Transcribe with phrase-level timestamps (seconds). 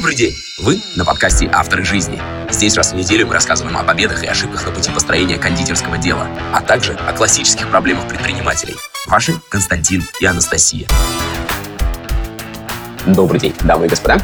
[0.00, 0.34] Добрый день!
[0.56, 2.18] Вы на подкасте «Авторы жизни».
[2.50, 6.26] Здесь раз в неделю мы рассказываем о победах и ошибках на пути построения кондитерского дела,
[6.54, 8.76] а также о классических проблемах предпринимателей.
[9.06, 10.88] Ваши Константин и Анастасия.
[13.04, 14.22] Добрый день, дамы и господа.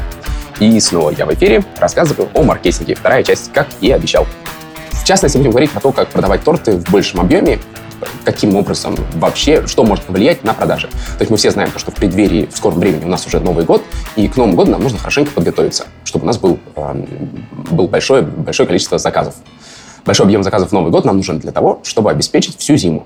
[0.59, 2.95] И снова я в эфире рассказываю о маркетинге.
[2.95, 4.25] Вторая часть, как и обещал.
[4.89, 7.59] В частности, будем говорить о том, как продавать торты в большем объеме
[8.23, 10.87] каким образом вообще, что может повлиять на продажи.
[10.87, 13.65] То есть мы все знаем, что в преддверии, в скором времени у нас уже Новый
[13.65, 13.83] год,
[14.15, 17.05] и к Новому году нам нужно хорошенько подготовиться, чтобы у нас был, э,
[17.71, 19.35] был большое, большое количество заказов.
[20.05, 23.05] Большой объем заказов в Новый год нам нужен для того, чтобы обеспечить всю зиму.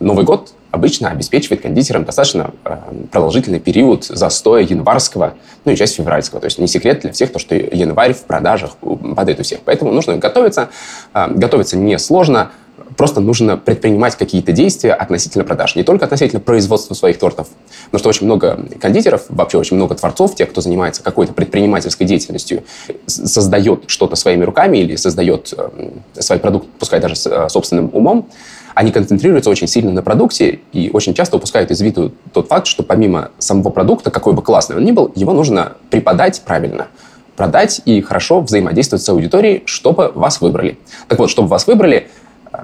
[0.00, 2.76] Новый год обычно обеспечивает кондитерам достаточно э,
[3.12, 6.40] продолжительный период застоя январского, ну и часть февральского.
[6.40, 8.72] То есть не секрет для всех, то, что январь в продажах
[9.16, 9.60] падает у всех.
[9.64, 10.70] Поэтому нужно готовиться.
[11.14, 12.50] Э, готовиться несложно.
[12.96, 15.74] Просто нужно предпринимать какие-то действия относительно продаж.
[15.74, 17.48] Не только относительно производства своих тортов,
[17.92, 22.64] но что очень много кондитеров, вообще очень много творцов, тех, кто занимается какой-то предпринимательской деятельностью,
[23.06, 28.28] создает что-то своими руками или создает э, свой продукт, пускай даже с э, собственным умом,
[28.74, 32.82] они концентрируются очень сильно на продукте и очень часто упускают из виду тот факт, что
[32.82, 36.88] помимо самого продукта, какой бы классный он ни был, его нужно преподать правильно
[37.36, 40.78] продать и хорошо взаимодействовать с аудиторией, чтобы вас выбрали.
[41.08, 42.08] Так вот, чтобы вас выбрали,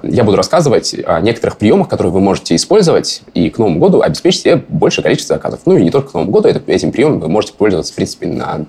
[0.03, 4.41] я буду рассказывать о некоторых приемах, которые вы можете использовать и к Новому году обеспечить
[4.41, 5.61] себе большее количество заказов.
[5.65, 8.27] Ну и не только к Новому году, это, этим приемом вы можете пользоваться, в принципе,
[8.27, 8.65] на,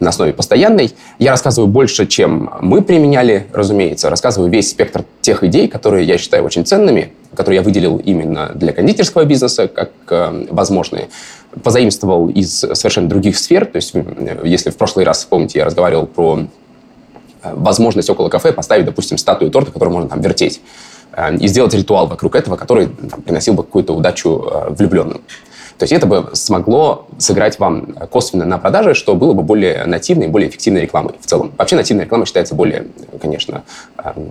[0.00, 0.92] на основе постоянной.
[1.18, 4.10] Я рассказываю больше, чем мы применяли, разумеется.
[4.10, 8.72] Рассказываю весь спектр тех идей, которые я считаю очень ценными, которые я выделил именно для
[8.72, 11.08] кондитерского бизнеса как э, возможные.
[11.62, 13.64] Позаимствовал из совершенно других сфер.
[13.66, 13.94] То есть,
[14.44, 16.46] если в прошлый раз, помните, я разговаривал про
[17.54, 20.60] возможность около кафе поставить, допустим, статую торта, которую можно там вертеть,
[21.12, 25.20] э, и сделать ритуал вокруг этого, который там, приносил бы какую-то удачу э, влюбленным.
[25.78, 30.28] То есть это бы смогло сыграть вам косвенно на продаже, что было бы более нативной,
[30.28, 31.52] более эффективной рекламой в целом.
[31.58, 32.86] Вообще нативная реклама считается более,
[33.20, 33.62] конечно,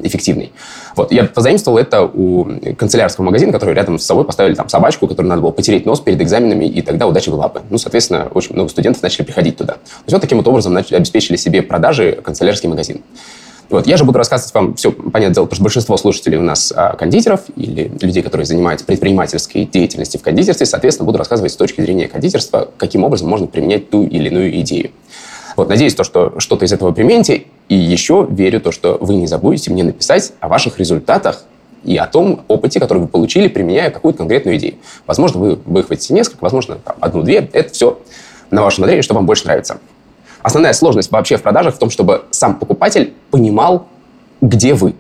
[0.02, 0.52] эффективной.
[0.96, 1.12] Вот.
[1.12, 5.42] Я позаимствовал это у канцелярского магазина, который рядом с собой поставили там собачку, которую надо
[5.42, 7.62] было потереть нос перед экзаменами, и тогда удача была бы.
[7.70, 9.74] Ну, соответственно, очень много студентов начали приходить туда.
[9.74, 13.02] То есть вот таким вот образом обеспечили себе продажи канцелярский магазин.
[13.70, 13.88] Вот.
[13.88, 16.96] Я же буду рассказывать вам все, понятное дело, потому что большинство слушателей у нас а,
[16.96, 20.66] кондитеров или людей, которые занимаются предпринимательской деятельностью в кондитерстве.
[20.66, 24.92] Соответственно, буду рассказывать с точки зрения кондитерства, каким образом можно применять ту или иную идею.
[25.56, 27.44] Вот, надеюсь, то, что что-то из этого примените.
[27.70, 31.44] И еще верю то, что вы не забудете мне написать о ваших результатах
[31.84, 34.76] и о том опыте, который вы получили, применяя какую-то конкретную идею.
[35.08, 37.50] Возможно, вы выхватите несколько, возможно, одну-две.
[37.54, 38.00] Это все
[38.52, 39.80] на ваше усмотрение, что вам больше нравится.
[40.46, 43.88] Основная сложность вообще в продажах в том, чтобы сам покупатель понимал,
[44.42, 44.92] где вы.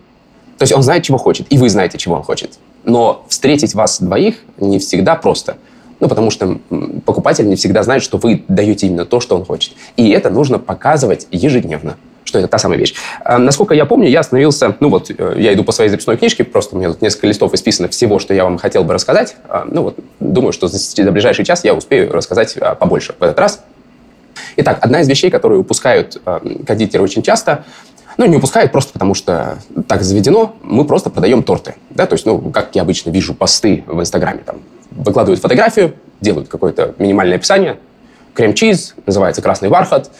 [0.57, 2.57] То есть он знает, чего хочет, и вы знаете, чего он хочет.
[2.83, 5.57] Но встретить вас двоих не всегда просто.
[5.99, 6.57] Ну, потому что
[7.05, 9.73] покупатель не всегда знает, что вы даете именно то, что он хочет.
[9.97, 12.95] И это нужно показывать ежедневно что это та самая вещь.
[13.23, 16.43] А, насколько я помню, я остановился, ну вот, э, я иду по своей записной книжке,
[16.43, 19.35] просто у меня тут несколько листов исписано всего, что я вам хотел бы рассказать.
[19.47, 23.39] А, ну вот, думаю, что за, ближайший час я успею рассказать а, побольше в этот
[23.39, 23.61] раз.
[24.57, 27.65] Итак, одна из вещей, которые упускают э, кондитеры очень часто,
[28.17, 29.57] ну, не упускают просто потому, что
[29.87, 31.75] так заведено, мы просто продаем торты.
[31.89, 32.05] Да?
[32.05, 34.57] То есть, ну, как я обычно вижу посты в Инстаграме, там,
[34.91, 37.77] выкладывают фотографию, делают какое-то минимальное описание,
[38.33, 40.11] крем-чиз, называется красный бархат,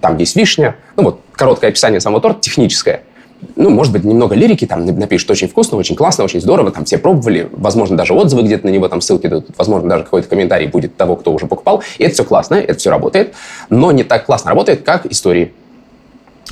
[0.00, 3.02] там есть вишня, ну, вот, короткое описание самого торта, техническое–
[3.56, 6.98] ну, может быть, немного лирики, там напишут очень вкусно, очень классно, очень здорово, там все
[6.98, 10.96] пробовали, возможно, даже отзывы где-то на него, там ссылки дадут, возможно, даже какой-то комментарий будет
[10.96, 11.82] того, кто уже покупал.
[11.98, 13.34] И это все классно, это все работает,
[13.70, 15.52] но не так классно работает, как истории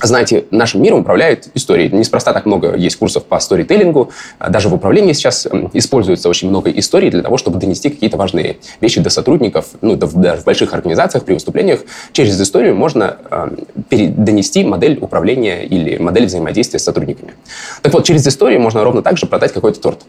[0.02, 1.88] знаете, нашим миром управляет история.
[1.88, 4.10] Неспроста так много есть курсов по сторителлингу.
[4.48, 9.00] Даже в управлении сейчас используется очень много историй для того, чтобы донести какие-то важные вещи
[9.00, 11.80] до сотрудников, ну, даже в больших организациях при выступлениях.
[12.12, 13.48] Через историю можно э,
[13.90, 17.34] донести модель управления или модель взаимодействия с сотрудниками.
[17.82, 20.00] Так вот, через историю можно ровно так же продать какой-то торт.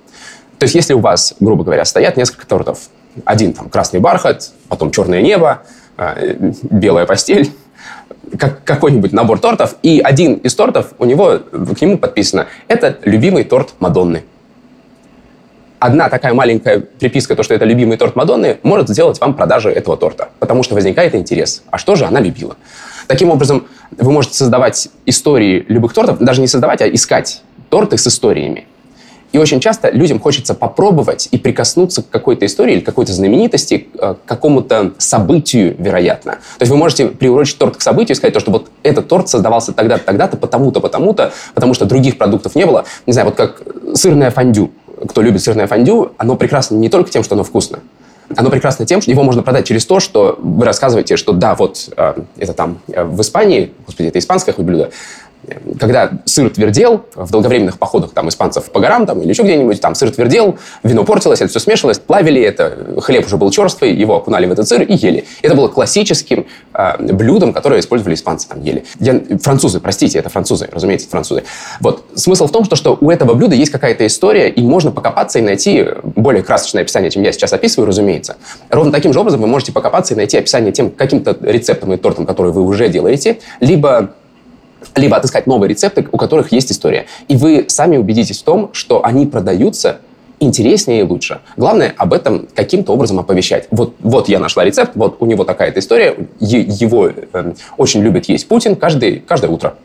[0.59, 2.79] То есть, если у вас, грубо говоря, стоят несколько тортов,
[3.25, 5.63] один там красный бархат, потом черное небо,
[5.97, 7.51] э, белая постель,
[8.37, 13.43] как, какой-нибудь набор тортов, и один из тортов, у него, к нему подписано, это любимый
[13.43, 14.23] торт Мадонны.
[15.79, 19.97] Одна такая маленькая приписка, то, что это любимый торт Мадонны, может сделать вам продажи этого
[19.97, 21.63] торта, потому что возникает интерес.
[21.69, 22.55] А что же она любила?
[23.07, 28.07] Таким образом, вы можете создавать истории любых тортов, даже не создавать, а искать торты с
[28.07, 28.65] историями.
[29.33, 34.13] И очень часто людям хочется попробовать и прикоснуться к какой-то истории или какой-то знаменитости, э,
[34.13, 36.33] к какому-то событию, вероятно.
[36.33, 39.27] То есть вы можете приурочить торт к событию и сказать, то, что вот этот торт
[39.27, 42.85] создавался тогда-то, тогда-то, потому-то, потому-то, потому что других продуктов не было.
[43.07, 43.63] Не знаю, вот как
[43.95, 44.71] сырное фондю.
[45.09, 47.79] Кто любит сырное фондю, оно прекрасно не только тем, что оно вкусно,
[48.37, 51.89] Оно прекрасно тем, что его можно продать через то, что вы рассказываете, что да, вот
[51.97, 54.91] э, это там э, в Испании, господи, это испанское хоть блюдо,
[55.79, 59.95] когда сыр твердел в долговременных походах там, испанцев по горам там, или еще где-нибудь, там
[59.95, 64.45] сыр твердел, вино портилось, это все смешивалось, плавили это, хлеб уже был черствый, его окунали
[64.45, 65.25] в этот сыр и ели.
[65.41, 68.85] Это было классическим э, блюдом, которое использовали испанцы, там ели.
[68.99, 71.43] Я, французы, простите, это французы, разумеется, французы.
[71.79, 72.05] Вот.
[72.15, 75.41] Смысл в том, что, что у этого блюда есть какая-то история, и можно покопаться и
[75.41, 78.37] найти более красочное описание, чем я сейчас описываю, разумеется.
[78.69, 82.25] Ровно таким же образом вы можете покопаться и найти описание тем каким-то рецептом и тортом,
[82.25, 84.13] который вы уже делаете, либо
[84.95, 87.05] либо отыскать новые рецепты, у которых есть история.
[87.27, 89.99] И вы сами убедитесь в том, что они продаются
[90.39, 91.39] интереснее и лучше.
[91.57, 93.67] Главное об этом каким-то образом оповещать.
[93.71, 98.47] Вот, вот я нашла рецепт, вот у него такая-то история, его э, очень любит есть
[98.47, 99.75] Путин каждый, каждое утро.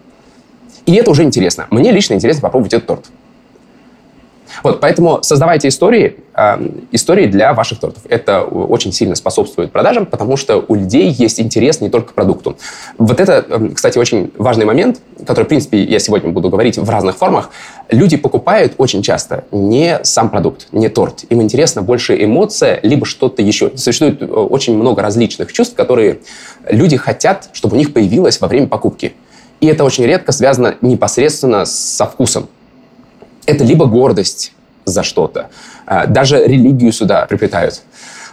[0.87, 1.67] И это уже интересно.
[1.71, 3.05] Мне лично интересно попробовать этот торт.
[4.63, 8.03] Вот, поэтому создавайте истории, э, истории для ваших тортов.
[8.09, 12.57] Это очень сильно способствует продажам, потому что у людей есть интерес не только к продукту.
[12.99, 16.89] Вот это, эм, кстати, очень важный момент, который, в принципе, я сегодня буду говорить в
[16.89, 17.51] разных формах.
[17.91, 21.25] Люди покупают очень часто не сам продукт, не торт.
[21.29, 23.73] Им интересна больше эмоция, либо что-то еще.
[23.77, 26.21] Существует э, очень много различных чувств, которые
[26.69, 29.15] люди хотят, чтобы у них появилось во время покупки.
[29.61, 32.49] И это очень редко связано непосредственно со вкусом
[33.49, 34.53] это либо гордость
[34.85, 35.51] за что-то,
[35.87, 37.83] а, даже религию сюда приплетают.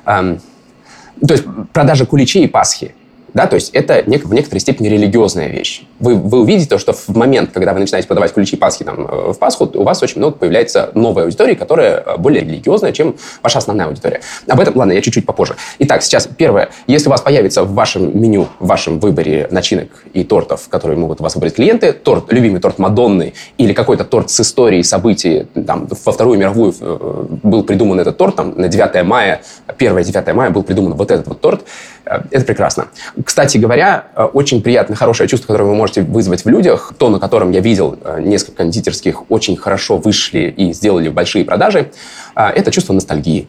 [0.06, 2.94] То есть продажа куличей и пасхи–
[3.36, 5.84] да, то есть это в некоторой степени религиозная вещь.
[6.00, 9.34] Вы, вы увидите то, что в момент, когда вы начинаете подавать ключи Пасхи там, э,
[9.34, 13.58] в Пасху, у вас очень много появляется новой аудитории, которая э, более религиозная, чем ваша
[13.58, 14.22] основная аудитория.
[14.48, 15.58] Об этом, ладно, я чуть-чуть попозже.
[15.80, 16.70] Итак, сейчас первое.
[16.88, 21.20] Если у вас появится в вашем меню, в вашем выборе начинок и тортов, которые могут
[21.20, 25.90] у вас выбрать клиенты, торт, любимый торт Мадонны или какой-то торт с историей событий, там,
[26.06, 30.64] во Вторую мировую э, был придуман этот торт, там, на 9 мая, 1-9 мая был
[30.64, 31.66] придуман вот этот вот торт,
[32.06, 32.88] это прекрасно.
[33.26, 37.20] Кстати говоря, э, очень приятное, хорошее чувство, которое вы можете вызвать в людях, то, на
[37.20, 41.92] котором я видел э, несколько кондитерских очень хорошо вышли и сделали большие продажи,
[42.36, 43.48] э, это чувство ностальгии.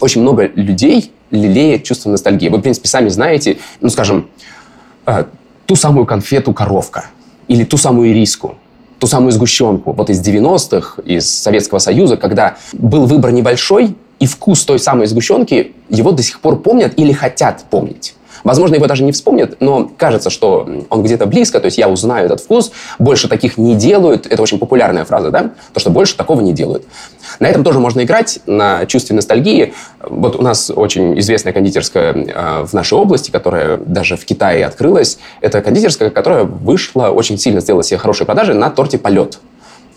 [0.00, 2.50] Очень много людей лелеет чувство ностальгии.
[2.50, 4.28] Вы, в принципе, сами знаете, ну, скажем,
[5.66, 7.06] ту самую конфету «Коровка»
[7.48, 8.56] или ту самую ириску,
[8.98, 14.64] ту самую сгущенку вот из 90-х, из Советского Союза, когда был выбор небольшой, и вкус
[14.64, 18.14] той самой сгущенки его до сих пор помнят или хотят помнить.
[18.44, 22.26] Возможно, его даже не вспомнят, но кажется, что он где-то близко, то есть я узнаю
[22.26, 24.26] этот вкус, больше таких не делают.
[24.26, 25.50] Это очень популярная фраза, да?
[25.72, 26.84] То, что больше такого не делают.
[27.40, 29.72] На этом тоже можно играть, на чувстве ностальгии.
[30.02, 35.18] Вот у нас очень известная кондитерская э, в нашей области, которая даже в Китае открылась.
[35.40, 39.38] Это кондитерская, которая вышла, очень сильно сделала себе хорошие продажи на торте «Полет».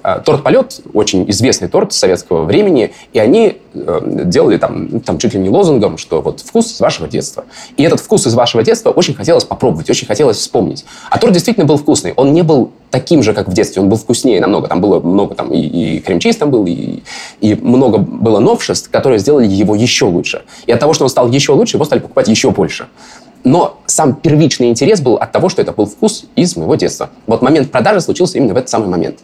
[0.04, 5.34] А, торт «Полет»— очень известный торт советского времени, и они э, делали там, там чуть
[5.34, 7.46] ли не лозунгом, что вот вкус из вашего детства.
[7.78, 10.86] И этот вкус из вашего детства очень хотелось попробовать, очень хотелось вспомнить.
[11.10, 12.14] А торт действительно был вкусный.
[12.16, 14.68] Он не был таким же, как в детстве, он был вкуснее намного.
[14.68, 17.04] Там было много, там и, и крем-чиз там был, и,
[17.42, 20.44] и много было новшеств, которые сделали его еще лучше.
[20.66, 22.88] И от того, что он стал еще лучше, его стали покупать еще больше.
[23.44, 27.10] Но сам первичный интерес был от того, что это был вкус из моего детства.
[27.28, 29.20] Вот момент продажи случился именно в этот самый момент.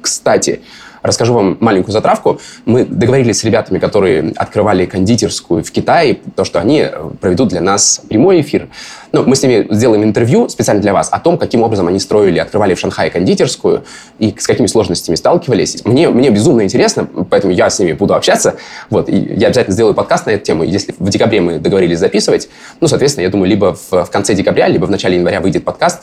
[0.00, 0.60] Кстати,
[1.02, 2.40] Расскажу вам маленькую затравку.
[2.66, 7.60] Мы договорились с ребятами, которые открывали кондитерскую в Китае, то, что они э, проведут для
[7.60, 8.68] нас прямой эфир.
[9.12, 12.38] Ну, мы с ними сделаем интервью специально для вас о том, каким образом они строили,
[12.38, 13.84] открывали в Шанхае кондитерскую
[14.18, 15.84] и с какими сложностями сталкивались.
[15.84, 18.56] Мне, мне безумно интересно, поэтому я с ними буду общаться.
[18.90, 20.64] Вот, и я обязательно сделаю подкаст на эту тему.
[20.64, 22.48] Если в декабре мы договорились записывать,
[22.80, 26.02] ну, соответственно, я думаю, либо в, в конце декабря, либо в начале января выйдет подкаст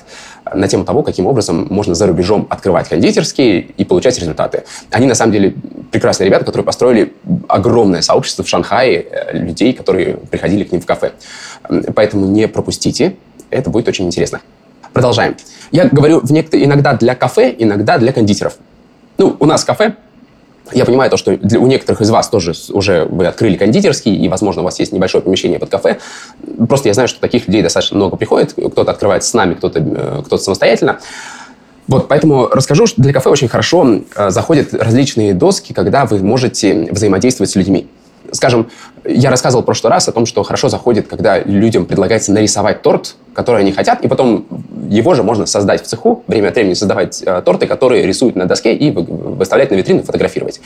[0.54, 4.64] на тему того, каким образом можно за рубежом открывать кондитерские и получать результаты.
[4.92, 5.56] Они, на самом деле,
[5.92, 7.14] прекрасные ребята, которые построили
[7.48, 11.14] огромное сообщество в Шанхае э, людей, которые приходили к ним в кафе.
[11.96, 13.16] Поэтому не пропустите,
[13.50, 14.42] это будет очень интересно.
[14.94, 15.36] Продолжаем.
[15.72, 16.60] Я говорю в некотор...
[16.60, 18.58] иногда для кафе, иногда для кондитеров.
[19.18, 19.96] Ну, у нас кафе,
[20.74, 24.28] я понимаю то, что для, у некоторых из вас тоже уже вы открыли кондитерский, и,
[24.30, 25.98] возможно, у вас есть небольшое помещение под кафе.
[26.68, 28.54] Просто я знаю, что таких людей достаточно много приходит.
[28.54, 31.00] Кто-то открывает с нами, кто-то э, кто самостоятельно.
[31.88, 36.92] Вот, поэтому расскажу, что для кафе очень хорошо э, заходят различные доски, когда вы можете
[36.92, 37.88] взаимодействовать с людьми.
[38.32, 38.70] Скажем,
[39.06, 43.16] я рассказывал в прошлый раз о том, что хорошо заходит, когда людям предлагается нарисовать торт,
[43.34, 44.46] который они хотят, и потом
[44.90, 48.46] его же можно создать в цеху, время от времени создавать э, торты, которые рисуют на
[48.46, 50.60] доске и выставлять на витрину, фотографировать.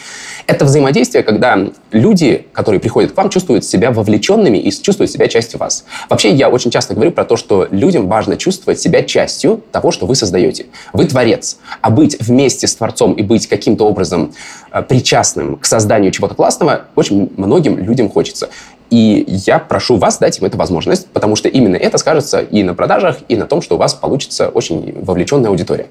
[0.52, 1.58] Это взаимодействие, когда
[1.92, 5.86] люди, которые приходят к вам, чувствуют себя вовлеченными и чувствуют себя частью вас.
[6.10, 10.06] Вообще, я очень часто говорю про то, что людям важно чувствовать себя частью того, что
[10.06, 10.66] вы создаете.
[10.92, 14.34] Вы творец, а быть вместе с творцом и быть каким-то образом
[14.74, 18.50] э, причастным к созданию чего-то классного очень многим людям хочется.
[18.90, 22.74] И я прошу вас дать им эту возможность, потому что именно это скажется и на
[22.74, 25.88] продажах, и на том, что у вас получится очень вовлеченная аудитория.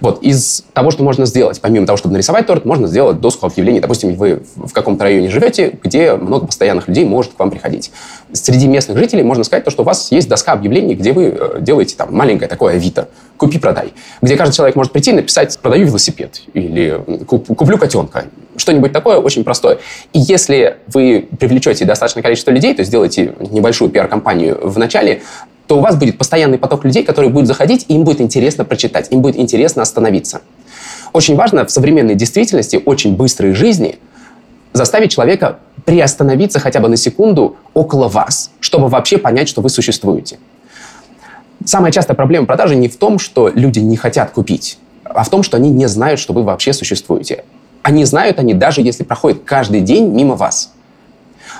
[0.00, 3.80] Вот, из того, что можно сделать, помимо того, чтобы нарисовать торт, можно сделать доску объявлений.
[3.80, 7.90] Допустим, вы в каком-то районе живете, где много постоянных людей может к вам приходить.
[8.32, 11.58] Среди местных жителей можно сказать, то, что у вас есть доска объявлений, где вы э,
[11.60, 16.42] делаете там маленькое такое авито, купи-продай, где каждый человек может прийти и написать «продаю велосипед»
[16.52, 18.24] или «куплю котенка»,
[18.56, 19.78] что-нибудь такое очень простое.
[20.12, 25.22] И если вы привлечете достаточное количество людей, то сделайте небольшую пиар-компанию в начале,
[25.66, 29.10] то у вас будет постоянный поток людей, которые будут заходить, и им будет интересно прочитать,
[29.10, 30.42] им будет интересно остановиться.
[31.12, 33.98] Очень важно в современной действительности, очень быстрой жизни,
[34.72, 40.38] заставить человека приостановиться хотя бы на секунду около вас, чтобы вообще понять, что вы существуете.
[41.64, 45.42] Самая частая проблема продажи не в том, что люди не хотят купить, а в том,
[45.42, 47.44] что они не знают, что вы вообще существуете.
[47.82, 50.73] Они знают они даже если проходят каждый день мимо вас.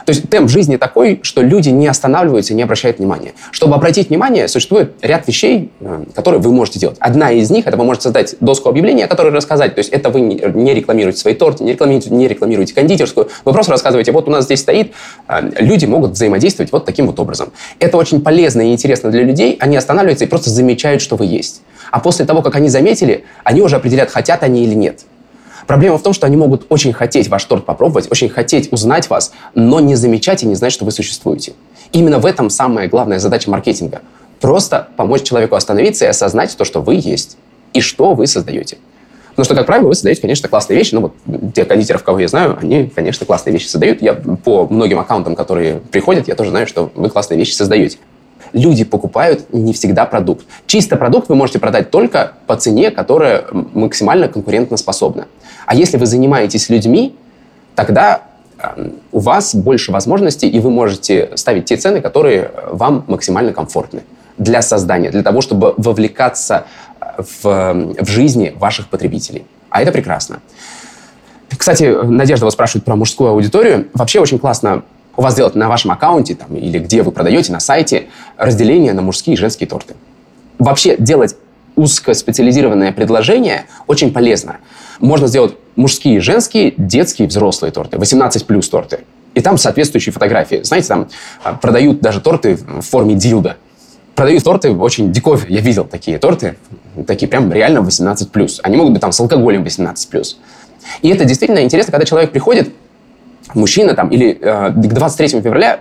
[0.04, 3.32] То есть темп жизни такой, что люди не останавливаются и не обращают внимания.
[3.50, 6.96] Чтобы обратить внимание, существует ряд вещей, э, которые вы можете делать.
[7.00, 9.74] Одна из них, это вы можете создать доску объявления, о рассказать.
[9.74, 13.28] То есть это вы не рекламируете свои торты, не рекламируете, не рекламируете кондитерскую.
[13.44, 14.92] Вы просто рассказываете, вот у нас здесь стоит,
[15.28, 17.52] э, люди могут взаимодействовать вот таким вот образом.
[17.78, 19.56] Это очень полезно и интересно для людей.
[19.60, 21.62] Они останавливаются и просто замечают, что вы есть.
[21.90, 25.00] А после того, как они заметили, они уже определят, хотят они или нет.
[25.66, 29.32] Проблема в том, что они могут очень хотеть ваш торт попробовать, очень хотеть узнать вас,
[29.54, 31.54] но не замечать и не знать, что вы существуете.
[31.92, 34.02] Именно в этом самая главная задача маркетинга.
[34.40, 37.36] Просто помочь человеку остановиться и осознать то, что вы есть
[37.72, 38.78] и что вы создаете.
[39.30, 40.94] Потому что, как правило, вы создаете, конечно, классные вещи.
[40.94, 41.14] Ну, вот
[41.54, 44.00] те кондитеров, кого я знаю, они, конечно, классные вещи создают.
[44.00, 47.98] Я по многим аккаунтам, которые приходят, я тоже знаю, что вы классные вещи создаете
[48.54, 50.46] люди покупают не всегда продукт.
[50.66, 55.26] Чисто продукт вы можете продать только по цене, которая максимально конкурентоспособна.
[55.66, 57.14] А если вы занимаетесь людьми,
[57.74, 58.22] тогда
[58.58, 63.52] эм, у вас больше возможностей, и вы можете ставить те цены, которые э, вам максимально
[63.52, 64.02] комфортны
[64.38, 66.66] для создания, для того, чтобы вовлекаться
[67.00, 69.44] э, в, эм, в жизни ваших потребителей.
[69.70, 70.40] А это прекрасно.
[71.56, 73.88] Кстати, Надежда вас спрашивает про мужскую аудиторию.
[73.94, 74.82] Вообще очень классно
[75.16, 78.06] у вас сделать на вашем аккаунте там, или где вы продаете на сайте
[78.36, 79.94] разделение на мужские и женские торты.
[80.58, 81.36] Вообще делать
[81.76, 84.56] узкоспециализированное предложение очень полезно.
[85.00, 89.00] Можно сделать мужские, женские, детские, взрослые торты, 18 плюс торты.
[89.34, 90.62] И там соответствующие фотографии.
[90.62, 91.08] Знаете, там
[91.42, 93.56] а, продают даже торты в форме дилда.
[94.14, 95.46] Продают торты очень диковые.
[95.48, 96.56] Я видел такие торты,
[97.06, 98.60] такие прям реально 18 плюс.
[98.62, 100.38] Они могут быть там с алкоголем 18 плюс.
[101.02, 102.72] И это действительно интересно, когда человек приходит,
[103.54, 105.80] мужчина там, или э, к 23 февраля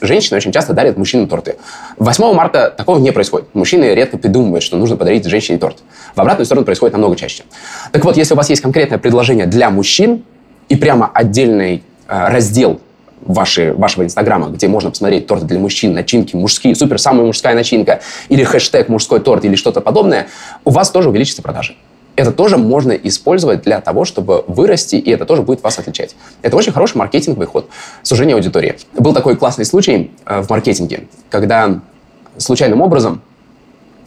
[0.00, 1.56] женщины очень часто дарят мужчинам торты.
[1.98, 3.48] 8 марта такого не происходит.
[3.54, 5.78] Мужчины редко придумывают, что нужно подарить женщине торт.
[6.14, 7.44] В обратную сторону происходит намного чаще.
[7.92, 10.24] Так вот, если у вас есть конкретное предложение для мужчин
[10.68, 12.80] и прямо отдельный э, раздел
[13.20, 18.00] вашей, вашего инстаграма, где можно посмотреть торты для мужчин, начинки мужские, супер, самая мужская начинка,
[18.28, 20.28] или хэштег мужской торт, или что-то подобное,
[20.64, 21.74] у вас тоже увеличится продажи
[22.16, 26.14] это тоже можно использовать для того, чтобы вырасти, и это тоже будет вас отличать.
[26.42, 27.68] Это очень хороший маркетинговый ход,
[28.02, 28.76] сужение аудитории.
[28.94, 31.80] Был такой классный случай э, в маркетинге, когда
[32.36, 33.20] случайным образом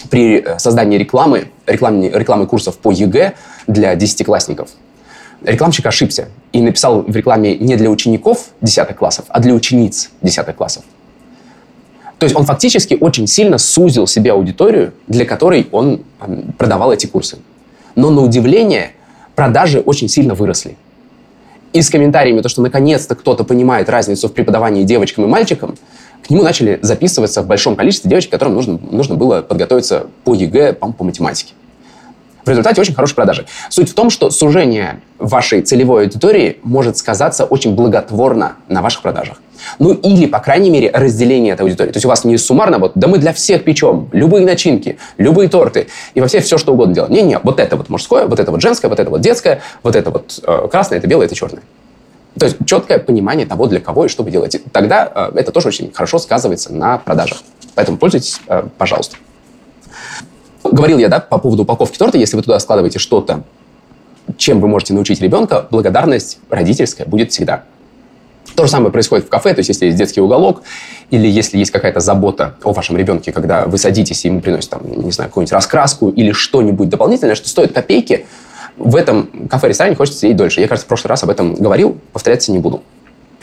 [0.10, 3.34] при э, создании рекламы, рекламы, рекламы курсов по ЕГЭ
[3.68, 4.70] для десятиклассников,
[5.44, 10.56] рекламщик ошибся и написал в рекламе не для учеников десятых классов, а для учениц десятых
[10.56, 10.84] классов.
[12.20, 16.04] То есть он фактически очень сильно сузил себе аудиторию, для которой он
[16.58, 17.38] продавал эти курсы
[17.98, 18.92] но на удивление
[19.36, 20.78] продажи очень сильно выросли.
[21.74, 25.76] И с комментариями, то, что наконец-то кто-то понимает разницу в преподавании девочкам и мальчикам,
[26.26, 30.74] к нему начали записываться в большом количестве девочек, которым нужно, нужно было подготовиться по ЕГЭ,
[30.74, 31.54] по, по математике.
[32.46, 33.46] В результате очень хорошие продажи.
[33.70, 39.42] Суть в том, что сужение вашей целевой аудитории может сказаться очень благотворно на ваших продажах.
[39.80, 41.92] Ну или, по крайней мере, разделение этой аудитории.
[41.92, 45.50] То есть у вас не суммарно, вот, да мы для всех печем, любые начинки, любые
[45.50, 47.14] торты, и во все все, что угодно делаем.
[47.14, 50.12] Не-не, вот это вот мужское, вот это вот женское, вот это вот детское, вот это
[50.12, 51.64] вот э, красное, это белое, это черное.
[52.40, 54.62] То есть четкое понимание того, для кого и что вы делаете.
[54.72, 57.40] Тогда э, это тоже очень хорошо сказывается на продажах.
[57.76, 59.18] Поэтому пользуйтесь, э, пожалуйста.
[60.64, 63.44] Говорил я, да, по поводу упаковки торта, если вы туда складываете что-то,
[64.38, 67.64] чем вы можете научить ребенка, благодарность родительская будет всегда.
[68.58, 70.64] То же самое происходит в кафе, то есть если есть детский уголок,
[71.12, 74.82] или если есть какая-то забота о вашем ребенке, когда вы садитесь и ему приносят, там,
[74.84, 78.26] не знаю, какую-нибудь раскраску или что-нибудь дополнительное, что стоит копейки,
[78.76, 80.60] в этом кафе-ресторане хочется сидеть дольше.
[80.60, 82.82] Я, кажется, в прошлый раз об этом говорил, повторяться не буду.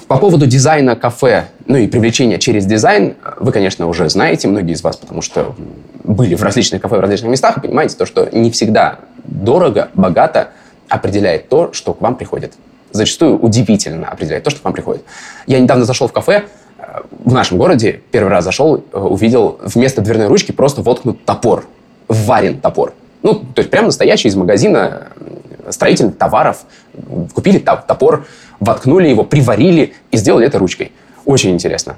[0.09, 4.83] По поводу дизайна кафе, ну и привлечения через дизайн, вы, конечно, уже знаете, многие из
[4.83, 5.54] вас, потому что
[6.02, 10.49] были в различных кафе в различных местах, понимаете то, что не всегда дорого, богато
[10.88, 12.54] определяет то, что к вам приходит.
[12.94, 15.02] Зачастую удивительно определяет то, что к вам приходит.
[15.48, 16.44] Я недавно зашел в кафе,
[17.10, 21.66] в нашем городе первый раз зашел, э, увидел вместо дверной ручки просто воткнут топор,
[22.06, 22.94] варен топор.
[23.24, 25.08] Ну, то есть прям настоящий из магазина
[25.70, 26.58] строительных товаров.
[27.34, 28.26] Купили топор,
[28.60, 30.92] воткнули его, приварили и сделали это ручкой.
[31.24, 31.96] Очень интересно.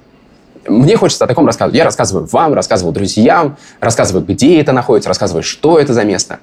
[0.66, 1.76] Мне хочется о таком рассказывать.
[1.76, 6.38] Я рассказываю вам, рассказываю друзьям, рассказываю, где это находится, рассказываю, что это за место.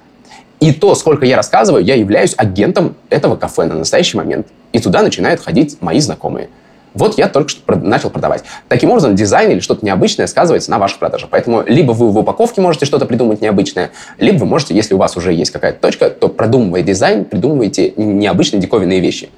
[0.64, 4.46] И то, сколько я рассказываю, я являюсь агентом этого кафе на настоящий момент.
[4.72, 6.48] И туда начинают ходить мои знакомые.
[6.94, 8.44] Вот я только что начал продавать.
[8.68, 11.28] Таким образом, дизайн или что-то необычное сказывается на ваших продажах.
[11.30, 15.18] Поэтому либо вы в упаковке можете что-то придумать необычное, либо вы можете, если у вас
[15.18, 19.28] уже есть какая-то точка, то продумывая дизайн, придумывайте необычные диковинные вещи.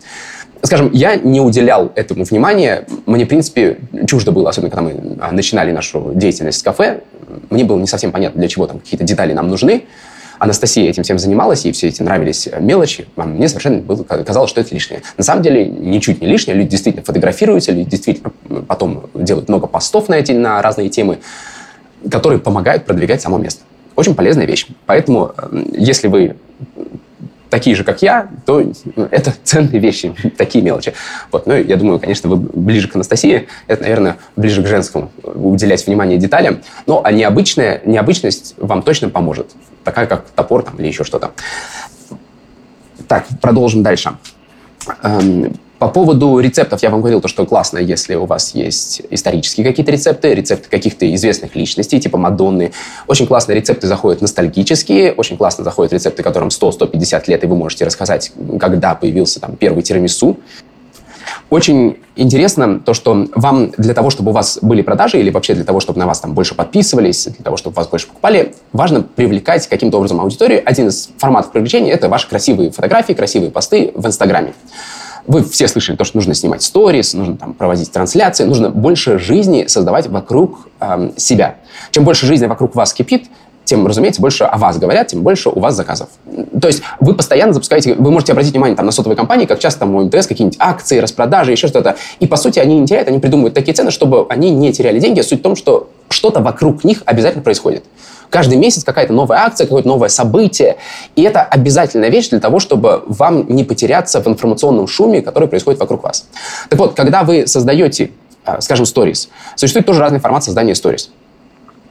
[0.62, 2.85] Скажем, я не уделял этому внимания.
[3.04, 7.00] Мне, в принципе, чуждо было, особенно когда мы а, начинали нашу деятельность в кафе.
[7.50, 9.87] Мне было не совсем понятно, для чего там какие-то детали нам нужны.
[10.38, 13.07] Анастасия этим всем занималась, ей все эти нравились э, мелочи.
[13.16, 15.02] А мне совершенно было, казалось, что это лишнее.
[15.16, 16.57] На самом деле, ничуть не лишнее.
[16.57, 18.33] Люди действительно фотографируются, люди действительно
[18.66, 21.19] потом делают много постов на, эти, на разные темы,
[22.11, 23.62] которые помогают продвигать само место.
[23.95, 24.66] Очень полезная вещь.
[24.85, 25.33] Поэтому,
[25.73, 26.37] если вы
[27.50, 28.62] такие же, как я, то
[29.11, 30.95] это ценные вещи, такие мелочи.
[31.33, 31.47] Вот.
[31.47, 36.19] Ну, я думаю, конечно, вы ближе к Анастасии, это, наверное, ближе к женскому, уделять внимание
[36.19, 39.53] деталям, но а необычная, необычность вам точно поможет,
[39.85, 41.33] такая как топор там, или еще что-то.
[43.09, 44.17] Так, продолжим дальше.
[45.78, 49.92] По поводу рецептов я вам говорил, то, что классно, если у вас есть исторические какие-то
[49.92, 52.73] рецепты, рецепты каких-то известных личностей, типа Мадонны.
[53.06, 57.85] Очень классно рецепты заходят ностальгические, очень классно заходят рецепты, которым 100-150 лет, и вы можете
[57.85, 60.38] рассказать, когда появился там первый тирамису.
[61.50, 65.64] Очень интересно то, что вам для того, чтобы у вас были продажи или вообще для
[65.64, 69.66] того, чтобы на вас там больше подписывались, для того, чтобы вас больше покупали, важно привлекать
[69.66, 70.62] каким-то образом аудиторию.
[70.64, 74.54] Один из форматов привлечения— это ваши красивые фотографии, красивые посты в Инстаграме.
[75.26, 79.66] Вы все слышали то, что нужно снимать сторис, нужно там, проводить трансляции, нужно больше жизни
[79.66, 81.56] создавать вокруг э, себя.
[81.90, 83.26] Чем больше жизни вокруг вас кипит,
[83.66, 86.09] тем, разумеется, больше о вас говорят, тем больше у вас заказов.
[86.61, 89.80] То есть вы постоянно запускаете, вы можете обратить внимание там, на сотовые компании, как часто
[89.80, 91.97] там у МТС какие-нибудь акции, распродажи, еще что-то.
[92.21, 95.21] И, по сути, они не теряют, они придумывают такие цены, чтобы они не теряли деньги.
[95.21, 97.84] Суть в том, что что-то вокруг них обязательно происходит.
[98.30, 100.76] Каждый месяц какая-то новая акция, какое-то новое событие.
[101.15, 105.80] И это обязательная вещь для того, чтобы вам не потеряться в информационном шуме, который происходит
[105.80, 106.26] вокруг вас.
[106.69, 108.10] Так вот, когда вы создаете,
[108.45, 111.10] а, скажем, сторис, существует тоже разный формат создания сторис.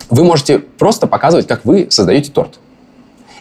[0.10, 2.60] Вы можете просто показывать, как вы создаете торт.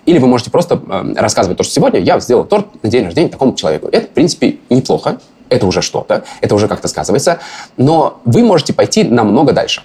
[0.06, 3.28] Или вы можете просто э, рассказывать то, что сегодня я сделал торт на день рождения
[3.28, 3.88] такому человеку.
[3.90, 5.18] Это, в принципе, неплохо.
[5.48, 6.24] Это уже что-то.
[6.40, 7.38] Это уже как-то сказывается.
[7.76, 9.82] Но вы можете пойти намного дальше.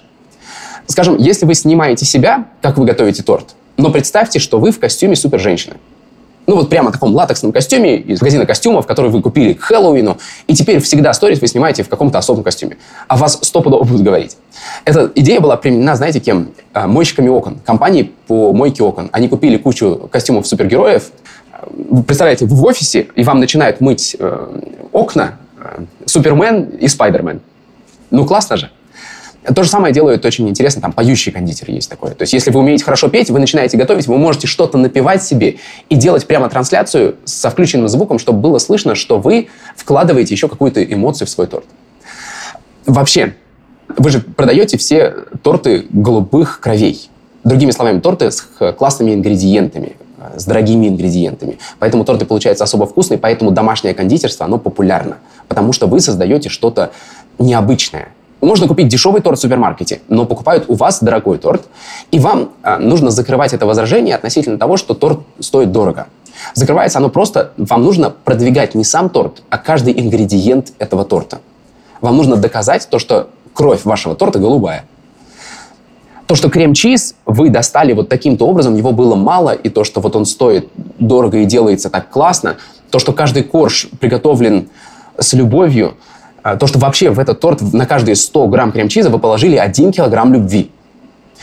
[0.90, 5.14] Скажем, если вы снимаете себя, как вы готовите торт, но представьте, что вы в костюме
[5.14, 5.76] супер-женщины.
[6.48, 10.18] Ну вот прямо в таком латексном костюме из магазина костюмов, который вы купили к Хэллоуину,
[10.48, 12.76] и теперь всегда сторис вы снимаете в каком-то особом костюме.
[13.06, 14.36] А вас стопудово будут говорить.
[14.84, 16.48] Эта идея была применена, знаете, кем?
[16.72, 17.60] А, мойщиками окон.
[17.64, 19.10] Компании по мойке окон.
[19.12, 21.12] Они купили кучу костюмов супергероев.
[21.68, 27.40] Вы представляете, в офисе, и вам начинают мыть э, окна э, Супермен и Спайдермен.
[28.10, 28.70] Ну классно же.
[29.42, 32.12] То же самое делают очень интересно, там поющий кондитер есть такое.
[32.12, 35.56] То есть если вы умеете хорошо петь, вы начинаете готовить, вы можете что-то напевать себе
[35.88, 40.84] и делать прямо трансляцию со включенным звуком, чтобы было слышно, что вы вкладываете еще какую-то
[40.84, 41.64] эмоцию в свой торт.
[42.84, 43.34] Вообще,
[43.88, 47.08] вы же продаете все торты голубых кровей.
[47.42, 49.96] Другими словами, торты с классными ингредиентами,
[50.36, 51.58] с дорогими ингредиентами.
[51.78, 55.16] Поэтому торты получаются особо вкусные, поэтому домашнее кондитерство, оно популярно.
[55.48, 56.92] Потому что вы создаете что-то
[57.38, 58.08] необычное–
[58.46, 61.66] можно купить дешевый торт в супермаркете, но покупают у вас дорогой торт,
[62.10, 66.06] и вам а, нужно закрывать это возражение относительно того, что торт стоит дорого.
[66.54, 71.40] Закрывается оно просто, вам нужно продвигать не сам торт, а каждый ингредиент этого торта.
[72.00, 74.84] Вам нужно доказать то, что кровь вашего торта голубая.
[76.26, 80.16] То, что крем-чиз вы достали вот таким-то образом, его было мало, и то, что вот
[80.16, 82.56] он стоит дорого и делается так классно,
[82.90, 84.70] то, что каждый корж приготовлен
[85.18, 85.94] с любовью–
[86.42, 90.32] то, что вообще в этот торт на каждые 100 грамм крем-чиза вы положили 1 килограмм
[90.32, 90.70] любви.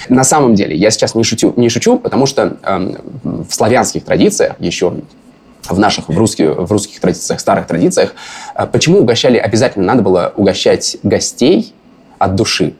[0.10, 4.56] На самом деле, я сейчас не шучу, не шучу потому что э, в славянских традициях,
[4.60, 4.94] еще
[5.68, 8.14] в наших, в русских, в русских традициях, старых традициях,
[8.56, 11.74] э, почему угощали, обязательно надо было угощать гостей
[12.20, 12.74] от души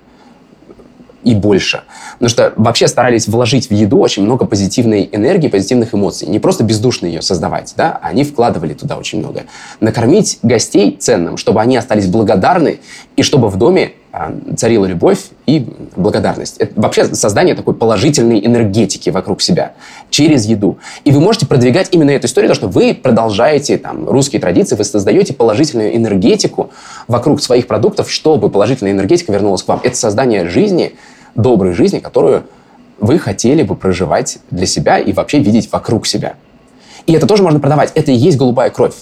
[1.28, 1.84] и больше.
[2.14, 6.28] Потому что вообще старались вложить в еду очень много позитивной энергии, позитивных эмоций.
[6.28, 9.44] Не просто бездушно ее создавать, да, они вкладывали туда очень много.
[9.82, 12.80] Накормить гостей ценным, чтобы они остались благодарны,
[13.18, 16.58] и чтобы в доме а, царила любовь и благодарность.
[16.58, 19.74] Это вообще создание такой положительной энергетики вокруг себя
[20.10, 20.80] через еду.
[21.04, 24.86] И вы можете продвигать именно эту историю, потому что вы продолжаете там, русские традиции, вы
[24.86, 26.72] создаете положительную энергетику
[27.08, 29.82] вокруг своих продуктов, чтобы положительная энергетика вернулась к вам.
[29.84, 30.94] Это создание жизни,
[31.38, 32.44] доброй жизни, которую
[33.00, 36.36] вы хотели бы проживать для себя и вообще видеть вокруг себя.
[37.06, 37.92] И это тоже можно продавать.
[37.96, 38.96] Это и есть голубая кровь.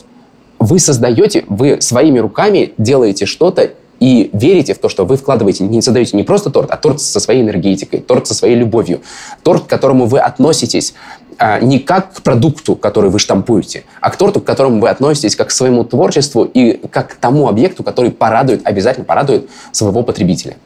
[0.59, 5.81] Вы создаете, вы своими руками делаете что-то и верите в то, что вы вкладываете, не
[5.81, 9.01] создаете не просто торт, а торт со своей энергетикой, торт со своей любовью,
[9.43, 10.93] торт, к которому вы относитесь
[11.37, 15.35] а, не как к продукту, который вы штампуете, а к торту, к которому вы относитесь
[15.35, 20.57] как к своему творчеству и как к тому объекту, который порадует, обязательно порадует своего потребителя.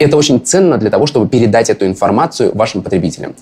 [0.00, 3.34] Это очень ценно для того, чтобы передать эту информацию вашим потребителям.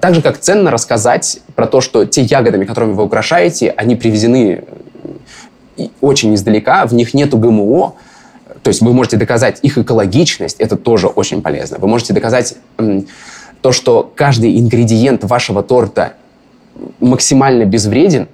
[0.00, 4.64] Так же, как ценно рассказать про то, что те ягодами, которыми вы украшаете, они привезены
[6.00, 7.94] очень издалека, в них нету ГМО,
[8.64, 11.78] то есть вы можете доказать их экологичность, это тоже очень полезно.
[11.78, 12.56] Вы можете доказать
[13.60, 16.14] то, что каждый ингредиент вашего торта
[16.98, 18.26] максимально безвреден,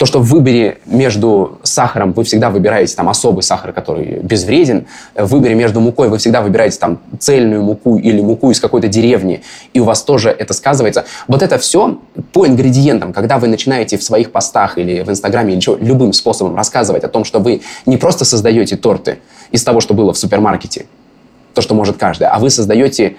[0.00, 5.26] то, что в выборе между сахаром вы всегда выбираете там особый сахар, который безвреден, в
[5.26, 9.42] выборе между мукой вы всегда выбираете там цельную муку или муку из какой-то деревни,
[9.74, 11.04] и у вас тоже это сказывается.
[11.28, 12.00] Вот это все
[12.32, 16.56] по ингредиентам, когда вы начинаете в своих постах или в Инстаграме или что, любым способом
[16.56, 19.18] рассказывать о том, что вы не просто создаете торты
[19.50, 20.86] из того, что было в супермаркете,
[21.52, 23.16] то, что может каждый, а вы создаете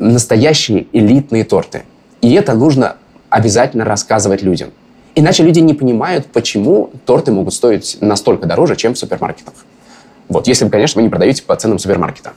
[0.00, 1.84] настоящие элитные торты.
[2.20, 2.96] И это нужно
[3.30, 4.70] обязательно рассказывать людям.
[5.18, 9.54] Иначе люди не понимают, почему торты могут стоить настолько дороже, чем в супермаркетах.
[10.28, 12.34] Вот, если конечно, вы не продаете по ценам супермаркета.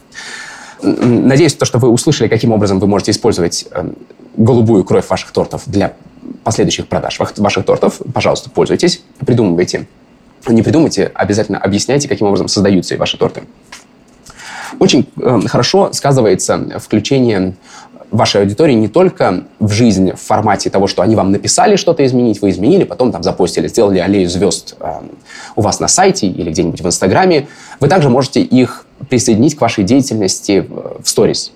[0.81, 3.91] Надеюсь, то, что вы услышали, каким образом вы можете использовать э,
[4.35, 5.93] голубую кровь ваших тортов для
[6.43, 8.01] последующих продаж ваших тортов.
[8.15, 9.87] Пожалуйста, пользуйтесь, придумывайте.
[10.47, 13.43] Не придумайте, обязательно объясняйте, каким образом создаются ваши торты.
[14.79, 17.53] Очень э, хорошо сказывается включение
[18.11, 22.41] вашей аудитории не только в жизнь в формате того, что они вам написали что-то изменить,
[22.41, 25.01] вы изменили, потом там запостили, сделали аллею звезд э,
[25.55, 27.47] у вас на сайте или где-нибудь в Инстаграме.
[27.79, 31.51] Вы также можете их присоединить к вашей деятельности в сторис.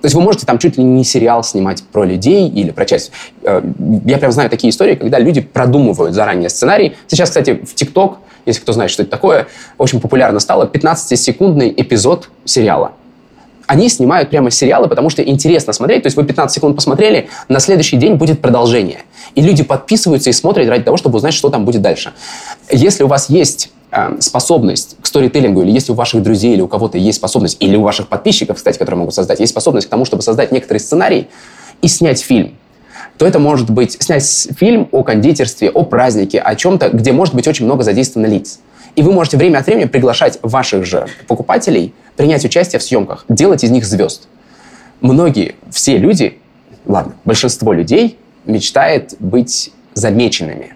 [0.00, 3.12] То есть вы можете там чуть ли не сериал снимать про людей или про часть.
[3.42, 3.62] Э,
[4.04, 6.96] я прям знаю такие истории, когда люди продумывают заранее сценарий.
[7.06, 12.30] Сейчас, кстати, в ТикТок, если кто знает, что это такое, очень популярно стало 15-секундный эпизод
[12.44, 12.92] сериала
[13.68, 16.02] они снимают прямо сериалы, потому что интересно смотреть.
[16.02, 19.00] То есть вы 15 секунд посмотрели, на следующий день будет продолжение.
[19.34, 22.14] И люди подписываются и смотрят ради того, чтобы узнать, что там будет дальше.
[22.70, 26.66] Если у вас есть э, способность к сторителлингу, или если у ваших друзей или у
[26.66, 30.06] кого-то есть способность, или у ваших подписчиков, кстати, которые могут создать, есть способность к тому,
[30.06, 31.28] чтобы создать некоторый сценарий
[31.82, 32.54] и снять фильм,
[33.18, 34.24] то это может быть снять
[34.56, 38.60] фильм о кондитерстве, о празднике, о чем-то, где может быть очень много задействовано лиц.
[38.96, 43.62] И вы можете время от времени приглашать ваших же покупателей принять участие в съемках, делать
[43.62, 44.26] из них звезд.
[45.00, 46.38] Многие, все люди,
[46.84, 50.74] ладно, большинство людей мечтает быть замеченными.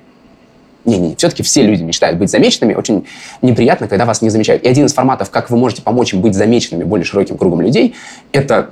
[0.84, 2.74] Не-не, все-таки все люди мечтают быть замеченными.
[2.74, 3.06] Очень
[3.42, 4.62] неприятно, когда вас не замечают.
[4.62, 7.96] И один из форматов, как вы можете помочь им быть замеченными более широким кругом людей,
[8.30, 8.70] это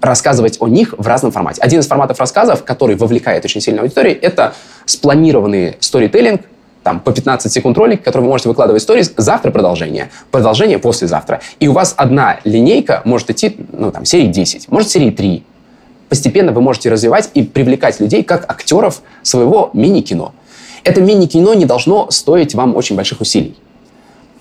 [0.00, 1.62] рассказывать о них в разном формате.
[1.62, 4.54] Один из форматов рассказов, который вовлекает очень сильно аудиторию, это
[4.86, 6.42] спланированный сторителлинг,
[6.82, 11.40] там по 15 секунд ролик, который вы можете выкладывать в сторис, завтра продолжение, продолжение послезавтра.
[11.60, 15.44] И у вас одна линейка может идти, ну, там, серии 10, может, серии 3.
[16.08, 20.34] Постепенно вы можете развивать и привлекать людей как актеров своего мини-кино.
[20.84, 23.56] Это мини-кино не должно стоить вам очень больших усилий.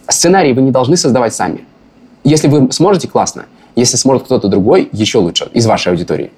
[0.08, 1.65] Сценарий вы не должны создавать сами.
[2.23, 3.45] Если вы сможете, классно.
[3.75, 6.32] Если сможет кто-то другой, еще лучше, из вашей аудитории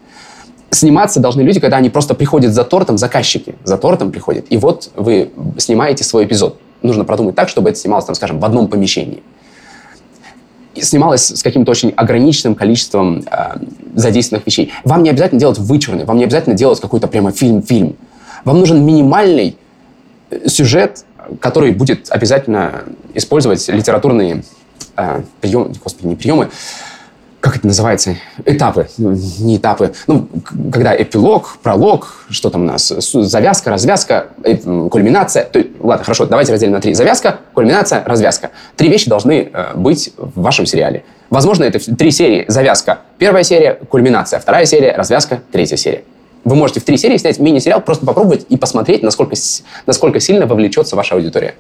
[0.74, 4.46] сниматься должны люди, когда они просто приходят за тортом, заказчики за тортом приходят.
[4.50, 6.60] И вот вы снимаете свой эпизод.
[6.82, 9.24] Нужно продумать так, чтобы это снималось, там, скажем, в одном помещении.
[10.76, 13.58] И снималось с каким-то очень ограниченным количеством э,
[13.94, 14.74] задействованных вещей.
[14.84, 17.96] Вам не обязательно делать вычурный, вам не обязательно делать какой-то прямо фильм-фильм.
[18.44, 19.56] Вам нужен минимальный
[20.30, 21.06] э, сюжет,
[21.40, 22.84] который будет обязательно
[23.14, 24.44] использовать литературные
[24.98, 26.50] э, приемы, господи, не приемы,
[27.44, 30.30] как это называется, этапы, не этапы, ну,
[30.72, 35.44] когда эпилог, пролог, что там у нас, завязка, развязка, э, кульминация.
[35.44, 36.94] То, ладно, хорошо, давайте разделим на три.
[36.94, 38.52] Завязка, кульминация, развязка.
[38.78, 41.04] Три вещи должны э, быть в вашем сериале.
[41.30, 42.46] Возможно, это три серии.
[42.48, 46.04] Завязка, первая серия, кульминация, вторая серия, развязка, третья серия.
[46.46, 49.36] Вы можете в три серии снять мини-сериал, просто попробовать и посмотреть, насколько,
[49.86, 51.56] насколько сильно вовлечется ваша аудитория.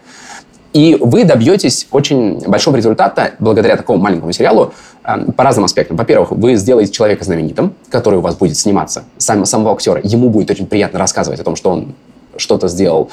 [0.73, 5.97] И вы добьетесь очень большого результата благодаря такому маленькому сериалу э, по разным аспектам.
[5.97, 10.01] Во-первых, вы сделаете человека знаменитым, который у вас будет сниматься, сам, самого актера.
[10.03, 11.93] Ему будет очень приятно рассказывать о том, что он
[12.37, 13.11] что-то сделал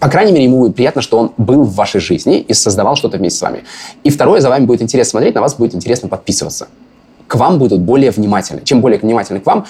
[0.00, 3.18] По крайней мере, ему будет приятно, что он был в вашей жизни и создавал что-то
[3.18, 3.62] вместе с вами.
[4.02, 6.66] И второе, за вами будет интересно смотреть, на вас будет интересно подписываться.
[7.28, 8.62] К вам будут более внимательны.
[8.64, 9.66] Чем более внимательны к вам,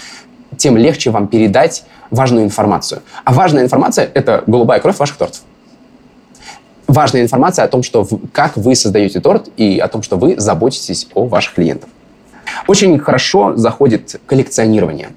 [0.57, 3.03] тем легче вам передать важную информацию.
[3.25, 5.43] А важная информация– это голубая кровь ваших тортов.
[6.89, 11.07] Важная информация о том, что как вы создаете торт и о том, что вы заботитесь
[11.15, 11.91] о ваших клиентах.
[12.67, 15.11] Очень хорошо заходит коллекционирование.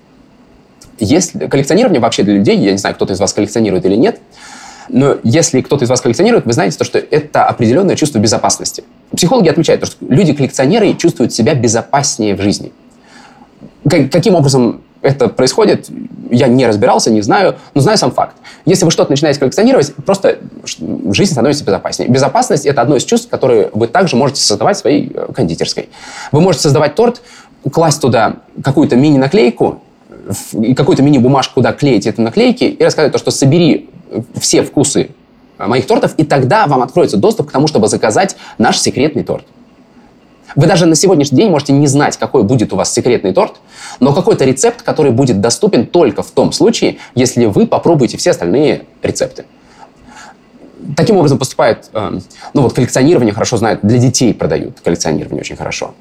[0.99, 4.19] Если, коллекционирование вообще для людей, я не знаю, кто-то из вас коллекционирует или нет,
[4.89, 8.83] но если кто-то из вас коллекционирует, вы знаете, то, что это определенное чувство безопасности.
[9.15, 12.73] Психологи отмечают, что люди-коллекционеры чувствуют себя безопаснее в жизни.
[13.89, 15.89] Каким образом это происходит,
[16.29, 18.35] я не разбирался, не знаю, но знаю сам факт.
[18.65, 20.39] Если вы что-то начинаете коллекционировать, просто
[21.11, 22.09] жизнь становится безопаснее.
[22.09, 25.89] Безопасность– это одно из чувств, которые вы также можете создавать в своей э, кондитерской.
[26.31, 27.21] Вы можете создавать торт,
[27.71, 29.81] класть туда какую-то мини-наклейку,
[30.53, 33.89] и какую-то мини-бумажку, куда клеить эти наклейки, и рассказать то, что собери
[34.39, 35.09] все вкусы
[35.57, 39.45] моих тортов, и тогда вам откроется доступ к тому, чтобы заказать наш секретный торт.
[40.55, 43.57] Вы даже на сегодняшний день можете не знать, какой будет у вас секретный торт,
[43.99, 48.85] но какой-то рецепт, который будет доступен только в том случае, если вы попробуете все остальные
[49.01, 49.45] рецепты.
[50.97, 52.19] Таким образом поступает, э,
[52.53, 55.93] ну вот коллекционирование хорошо знают, для детей продают коллекционирование очень хорошо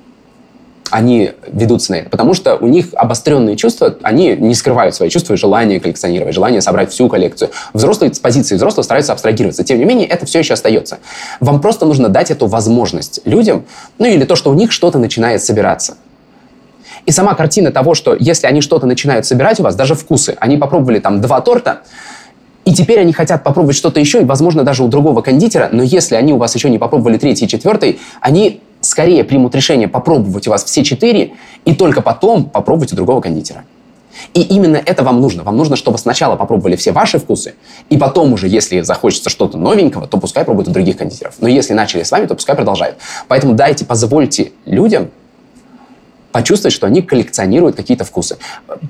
[0.90, 5.35] они ведутся на это, потому что у них обостренные чувства, они не скрывают свои чувства
[5.35, 7.50] и желание коллекционировать, желание собрать всю коллекцию.
[7.72, 9.64] Взрослые с позиции взрослого стараются абстрагироваться.
[9.64, 10.98] Тем не менее, это все еще остается.
[11.40, 13.64] Вам просто нужно дать эту возможность людям,
[13.98, 15.96] ну или то, что у них что-то начинает собираться.
[17.07, 20.57] И сама картина того, что если они что-то начинают собирать у вас, даже вкусы, они
[20.57, 21.81] попробовали там два торта,
[22.64, 26.14] и теперь они хотят попробовать что-то еще, и, возможно, даже у другого кондитера, но если
[26.14, 30.50] они у вас еще не попробовали третий и четвертый, они скорее примут решение попробовать у
[30.50, 31.33] вас все четыре,
[31.64, 33.64] и только потом попробовать у другого кондитера.
[34.35, 35.44] И именно это вам нужно.
[35.44, 37.55] Вам нужно, чтобы сначала попробовали все ваши вкусы,
[37.88, 41.35] и потом уже, если захочется что-то новенького, то пускай пробуют у других кондитеров.
[41.40, 42.96] Но если начали с вами, то пускай продолжают.
[43.29, 45.09] Поэтому дайте, позвольте людям
[46.33, 48.38] почувствовать, что они коллекционируют какие-то вкусы.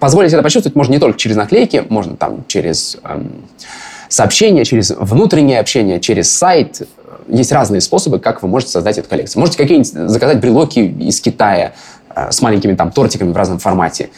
[0.01, 3.33] Позволить это почувствовать можно не только через наклейки, можно там через эм,
[4.11, 6.83] сообщения, через внутреннее общение, через сайт,
[7.29, 9.41] есть разные способы, как вы можете создать эту коллекцию.
[9.41, 11.73] Можете какие-нибудь заказать брелоки из Китая
[12.15, 14.11] э, с маленькими там тортиками в разном формате.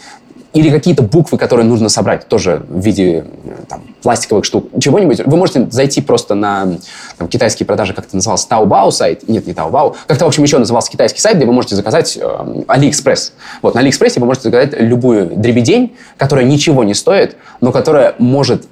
[0.54, 3.24] Или какие-то буквы, которые нужно собрать, тоже в виде э,
[3.68, 5.26] там, пластиковых штук, чего-нибудь.
[5.26, 6.78] Вы можете зайти просто на
[7.18, 9.28] там, китайские продажи, как это называлось, Taobao сайт.
[9.28, 9.94] Нет, не Taobao.
[10.06, 13.32] Как-то, в общем, еще назывался китайский сайт, где вы можете заказать э, AliExpress.
[13.60, 18.66] Вот, на AliExpress вы можете заказать любую дребедень, которая ничего не стоит, но которая может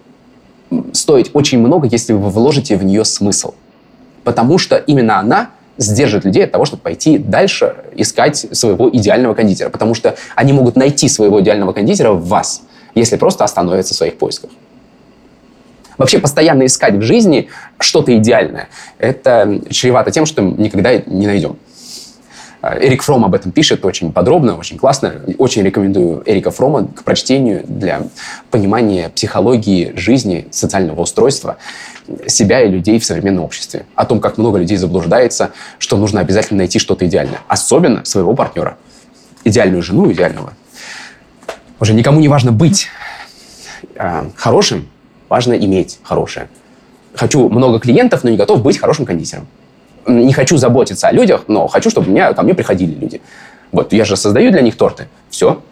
[0.93, 3.55] стоить очень много, если вы вложите в нее смысл
[4.25, 9.71] потому что именно она сдержит людей от того, чтобы пойти дальше искать своего идеального кондитера,
[9.71, 12.63] потому что они могут найти своего идеального кондитера в вас,
[12.95, 14.51] если просто остановятся в своих поисках.
[15.97, 21.57] Вообще постоянно искать в жизни что-то идеальное, это чревато тем, что никогда не найдем.
[22.63, 25.15] А, Эрик Фром об этом пишет очень подробно, очень классно.
[25.39, 28.03] Очень рекомендую Эрика Фрома к прочтению для
[28.51, 31.57] понимания психологии жизни, социального устройства
[32.27, 33.87] себя и людей в современном обществе.
[33.95, 37.41] О том, как много людей заблуждается, что нужно обязательно найти что-то идеальное.
[37.49, 38.77] Особенно своего партнера.
[39.45, 40.53] Идеальную жену, идеального.
[41.79, 42.89] Уже никому не важно быть
[43.95, 44.89] э, хорошим,
[45.29, 46.49] важно иметь хорошее.
[47.15, 49.47] Хочу много клиентов, но не готов быть хорошим кондитером.
[50.07, 53.21] Не хочу заботиться о людях, но хочу, чтобы меня, ко мне приходили люди.
[53.73, 55.09] Вот, я же создаю для них торты.
[55.29, 55.63] Все.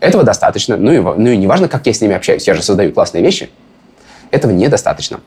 [0.00, 0.76] Этого достаточно.
[0.76, 2.46] Ну и, ну и не важно, как я с ними общаюсь.
[2.46, 3.50] Я же создаю классные вещи.
[4.30, 5.20] Этого недостаточно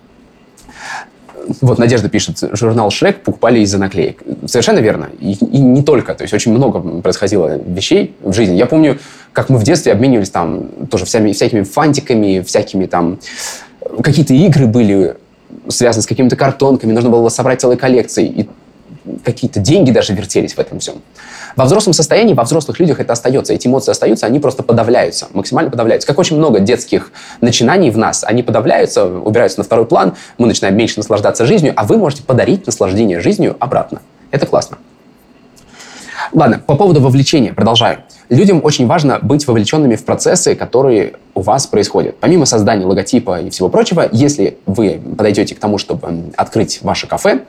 [1.62, 4.21] вот Надежда пишет, журнал «Шрек» покупали из-за наклеек.
[4.45, 5.10] Совершенно верно.
[5.19, 6.13] И, и не только.
[6.15, 8.56] То есть очень много происходило вещей в жизни.
[8.56, 9.00] Я помню,
[9.34, 13.19] как мы в детстве обменивались там тоже всякими, всякими фантиками, всякими там...
[14.02, 15.15] Какие-то игры были
[15.69, 18.25] связаны с какими-то картонками, нужно было собрать целые коллекции.
[18.28, 18.49] И
[19.23, 20.95] какие-то деньги даже вертелись в этом всем.
[21.56, 23.54] Во взрослом состоянии, во взрослых людях это остается.
[23.54, 26.08] Эти эмоции остаются, они просто подавляются, максимально подавляются.
[26.08, 30.75] Как очень много детских начинаний в нас, они подавляются, убираются на второй план, мы начинаем
[30.75, 34.01] меньше наслаждаться жизнью, а вы можете подарить наслаждение жизнью обратно.
[34.32, 34.78] Это классно.
[36.34, 37.99] Ладно, по поводу вовлечения, продолжаю.
[38.29, 42.17] Людям очень важно быть вовлеченными в процессы, которые у вас происходят.
[42.19, 47.41] Помимо создания логотипа и всего прочего, если вы подойдете к тому, чтобы открыть ваше кафе,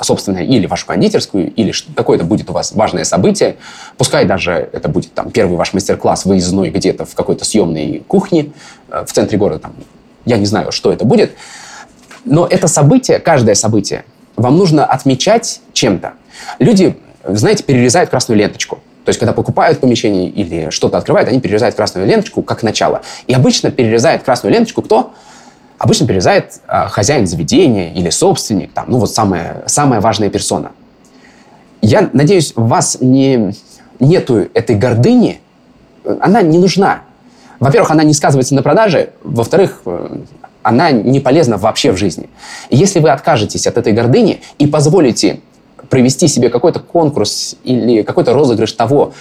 [0.00, 3.56] собственное, или вашу кондитерскую, или какое-то будет у вас важное событие.
[3.96, 8.52] Пускай даже это будет там первый ваш мастер-класс выездной где-то в какой-то съемной кухне
[8.90, 9.60] э, в центре города.
[9.60, 9.74] Там,
[10.24, 11.32] я не знаю, что это будет.
[12.24, 14.04] Но это событие, каждое событие,
[14.36, 16.14] вам нужно отмечать чем-то.
[16.58, 18.78] Люди, знаете, перерезают красную ленточку.
[19.04, 23.02] То есть, когда покупают помещение или что-то открывают, они перерезают красную ленточку как начало.
[23.26, 25.12] И обычно перерезает красную ленточку кто?
[25.78, 30.70] Обычно перерезает а, хозяин заведения или собственник, там, ну вот самая, самая важная персона.
[31.80, 33.52] Я надеюсь, у вас не,
[33.98, 35.40] нету этой гордыни,
[36.20, 37.02] она не нужна.
[37.58, 40.18] Во-первых, она не сказывается на продаже, во-вторых, э,
[40.62, 42.28] она не полезна вообще в жизни.
[42.70, 45.40] если вы откажетесь от этой гордыни и позволите
[45.92, 49.12] провести себе какой-то конкурс или какой-то розыгрыш того,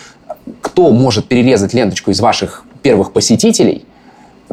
[0.62, 3.84] кто может перерезать ленточку из ваших первых посетителей,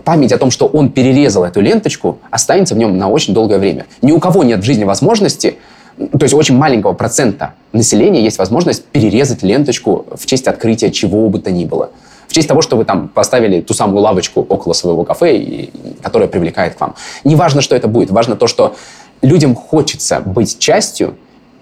[0.03, 3.87] память о том, что он перерезал эту ленточку, останется в нем на очень долгое время.
[4.03, 5.59] Ни у кого нет в жизни возможности,
[5.97, 11.39] то есть очень маленького процента населения есть возможность перерезать ленточку в честь открытия чего бы
[11.39, 11.93] то ни было.
[12.27, 15.71] В честь того, что вы там поставили ту самую лавочку около своего кафе, и,
[16.03, 16.97] которая привлекает к вам.
[17.23, 18.11] Не важно, что это будет.
[18.11, 18.75] Важно то, что
[19.23, 21.15] людям хочется быть частью,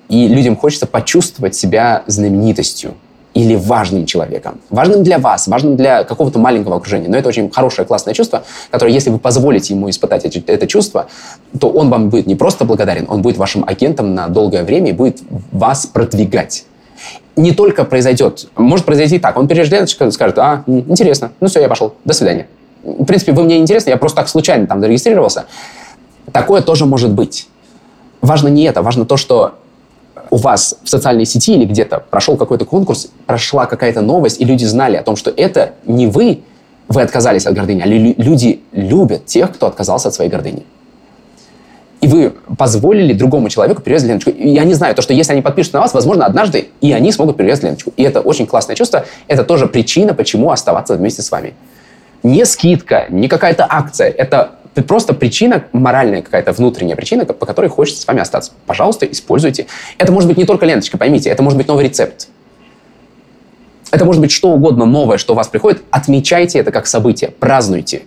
[0.09, 2.95] и людям хочется почувствовать себя знаменитостью
[3.37, 4.61] или важным человеком.
[4.71, 7.09] Важным для вас, важным для какого-то маленького окружения.
[7.09, 11.09] Но это очень хорошее, классное чувство, которое, если вы позволите ему испытать это, это чувство,
[11.61, 14.93] то он вам будет не просто благодарен, он будет вашим агентом на долгое время и
[14.93, 15.21] будет
[15.53, 16.65] вас продвигать.
[17.37, 21.93] Не только произойдет, может произойти так, он переждет, скажет, а, интересно, ну все, я пошел,
[22.07, 22.47] до свидания.
[22.83, 25.45] В принципе, вы мне интересны, я просто так случайно там зарегистрировался.
[26.33, 27.49] Такое тоже может быть.
[28.23, 29.57] Важно не это, важно то, что
[30.31, 34.65] у вас в социальной сети или где-то прошел какой-то конкурс, прошла какая-то новость, и люди
[34.65, 36.41] знали о том, что это не вы,
[36.89, 40.65] вы отказались от гордыни, а люди любят тех, кто отказался от своей гордыни.
[42.01, 44.31] И вы позволили другому человеку перерезать ленточку.
[44.31, 47.11] И я не знаю, то, что если они подпишутся на вас, возможно, однажды и они
[47.11, 47.93] смогут перерезать ленточку.
[47.97, 49.07] И это очень классное чувство.
[49.29, 51.55] Это тоже причина, почему оставаться вместе с вами.
[52.23, 54.11] Не скидка, не какая-то акция.
[54.11, 58.53] Это это просто причина, моральная какая-то внутренняя причина, по которой хочется с вами остаться.
[58.67, 59.67] Пожалуйста, используйте.
[59.97, 62.29] Это может быть не только ленточка, поймите, это может быть новый рецепт.
[63.91, 65.83] Это может быть что угодно новое, что у вас приходит.
[65.91, 68.03] Отмечайте это как событие, празднуйте.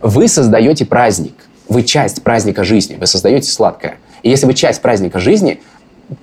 [0.00, 1.34] Вы создаете праздник.
[1.68, 3.98] Вы часть праздника жизни, вы создаете сладкое.
[4.24, 5.62] И если вы часть праздника жизни,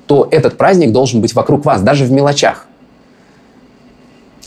[0.05, 2.67] то этот праздник должен быть вокруг вас, даже в мелочах.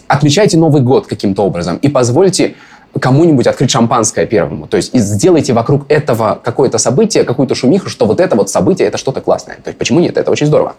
[0.08, 2.54] Отмечайте Новый год каким-то образом и позвольте
[3.02, 4.68] кому-нибудь открыть шампанское первому.
[4.68, 8.96] То есть сделайте вокруг этого какое-то событие, какую-то шумиху, что вот это вот событие, это
[8.96, 9.56] что-то классное.
[9.56, 10.16] То есть почему нет?
[10.16, 10.76] Это очень здорово.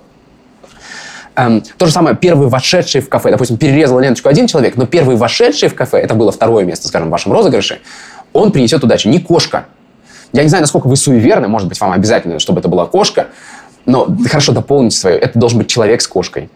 [1.35, 5.17] Эм, то же самое, первый вошедший в кафе, допустим, перерезал ленточку один человек, но первый
[5.17, 7.81] вошедший в кафе, это было второе место, скажем, в вашем розыгрыше,
[8.31, 9.09] он принесет удачу.
[9.09, 9.65] Не кошка.
[10.31, 13.27] Я не знаю, насколько вы суеверны, может быть, вам обязательно, чтобы это была кошка,
[13.85, 15.17] но хорошо дополните свое.
[15.17, 16.49] Это должен быть человек с кошкой.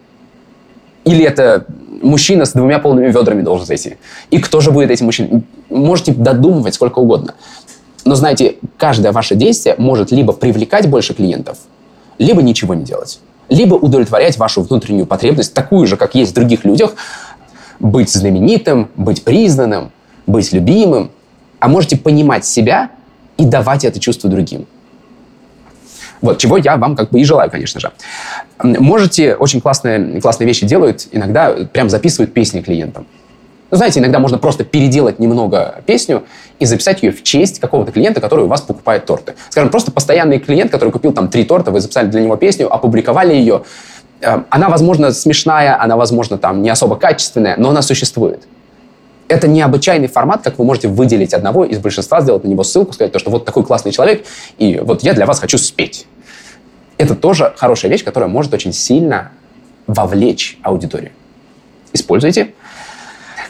[1.03, 1.65] Или это
[2.01, 3.97] мужчина с двумя полными ведрами должен зайти.
[4.31, 5.43] И кто же будет этим мужчиной?
[5.69, 7.35] Можете додумывать сколько угодно.
[8.05, 11.57] Но знаете, каждое ваше действие может либо привлекать больше клиентов,
[12.17, 13.19] либо ничего не делать.
[13.49, 16.95] Либо удовлетворять вашу внутреннюю потребность, такую же, как есть в других людях,
[17.79, 19.91] быть знаменитым, быть признанным,
[20.25, 21.11] быть любимым.
[21.59, 22.91] А можете понимать себя
[23.37, 24.67] и давать это чувство другим.
[26.21, 27.91] Вот, чего я вам как бы и желаю, конечно же.
[28.61, 33.05] Можете, очень классные, классные вещи делают, иногда прям записывают песни клиентам.
[33.69, 36.23] Ну, знаете, иногда можно просто переделать немного песню
[36.59, 39.35] и записать ее в честь какого-то клиента, который у вас покупает торты.
[39.49, 43.33] Скажем, просто постоянный клиент, который купил там три торта, вы записали для него песню, опубликовали
[43.33, 43.63] ее.
[44.21, 48.47] Э, она, возможно, смешная, она, возможно, там не особо качественная, но она существует.
[49.27, 53.11] Это необычайный формат, как вы можете выделить одного из большинства, сделать на него ссылку, сказать,
[53.11, 54.25] то, что вот такой классный человек,
[54.57, 56.07] и вот я для вас хочу спеть.
[56.97, 59.31] Это тоже хорошая вещь, которая может очень сильно
[59.85, 61.11] вовлечь аудиторию.
[61.93, 62.53] Используйте.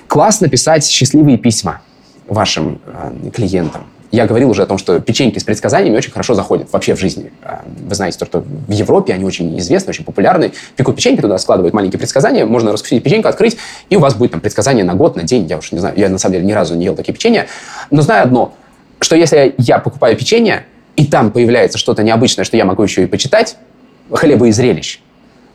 [0.07, 1.81] Классно писать счастливые письма
[2.27, 3.85] вашим э, клиентам.
[4.11, 7.31] Я говорил уже о том, что печеньки с предсказаниями очень хорошо заходят вообще в жизни.
[7.43, 10.53] Э, вы знаете, то, что в Европе они очень известны, очень популярны.
[10.75, 13.57] Пекут печеньки, туда складывают маленькие предсказания, можно раскусить печеньку, открыть,
[13.89, 15.45] и у вас будет там предсказание на год, на день.
[15.47, 17.47] Я уж не знаю, я на самом деле ни разу не ел такие печенья.
[17.91, 18.53] Но знаю одно,
[18.99, 20.65] что если я покупаю печенье,
[20.95, 23.57] и там появляется что-то необычное, что я могу еще и почитать,
[24.11, 24.99] хлеба и зрелищ.